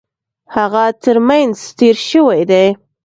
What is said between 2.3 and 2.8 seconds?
دی.